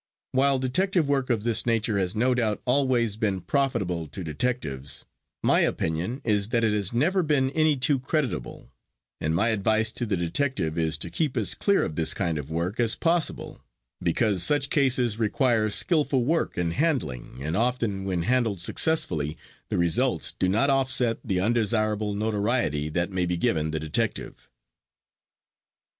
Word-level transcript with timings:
While 0.31 0.57
detective 0.57 1.07
work 1.07 1.29
of 1.29 1.43
this 1.43 1.63
nature 1.63 1.99
has 1.99 2.15
no 2.15 2.33
doubt 2.33 2.59
always 2.65 3.17
been 3.17 3.39
profitable 3.39 4.07
to 4.07 4.23
detectives, 4.23 5.05
my 5.43 5.59
opinion 5.59 6.21
is 6.23 6.49
that 6.49 6.63
it 6.63 6.73
has 6.73 6.91
never 6.91 7.21
been 7.21 7.51
any 7.51 7.77
too 7.77 7.99
creditable, 7.99 8.71
and 9.19 9.35
my 9.35 9.49
advice 9.49 9.91
to 9.91 10.07
the 10.07 10.17
detective 10.17 10.75
is 10.75 10.97
to 10.97 11.11
keep 11.11 11.37
as 11.37 11.53
clear 11.53 11.83
of 11.83 11.95
this 11.95 12.15
kind 12.15 12.39
of 12.39 12.49
work 12.49 12.79
as 12.79 12.95
possible, 12.95 13.61
because 14.01 14.41
such 14.41 14.71
cases 14.71 15.19
require 15.19 15.69
skillful 15.69 16.25
work 16.25 16.57
and 16.57 16.73
handling, 16.73 17.37
and 17.43 17.55
often 17.55 18.03
when 18.03 18.23
handled 18.23 18.59
successfully, 18.59 19.37
the 19.69 19.77
results 19.77 20.33
do 20.39 20.49
not 20.49 20.71
offset 20.71 21.19
the 21.23 21.39
undesirable 21.39 22.15
notoriety 22.15 22.89
that 22.89 23.11
may 23.11 23.27
be 23.27 23.37
given 23.37 23.69
the 23.69 23.79
detective. 23.79 24.49